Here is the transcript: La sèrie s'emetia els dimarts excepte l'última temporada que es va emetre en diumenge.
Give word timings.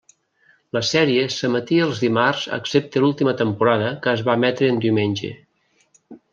La 0.77 0.81
sèrie 0.91 1.25
s'emetia 1.33 1.83
els 1.89 2.01
dimarts 2.05 2.47
excepte 2.59 3.05
l'última 3.05 3.37
temporada 3.43 3.93
que 4.07 4.17
es 4.17 4.27
va 4.31 4.39
emetre 4.43 4.75
en 4.75 4.81
diumenge. 4.87 5.33